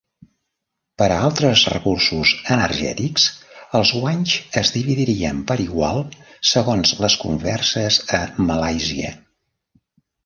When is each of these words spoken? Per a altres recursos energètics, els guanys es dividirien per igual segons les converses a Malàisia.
Per 1.01 1.07
a 1.15 1.17
altres 1.25 1.65
recursos 1.73 2.31
energètics, 2.55 3.27
els 3.79 3.91
guanys 3.97 4.37
es 4.63 4.73
dividirien 4.79 5.43
per 5.53 5.59
igual 5.67 6.03
segons 6.55 6.95
les 7.05 7.19
converses 7.27 7.99
a 8.23 8.23
Malàisia. 8.49 9.15